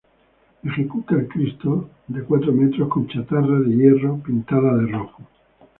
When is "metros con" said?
2.51-3.07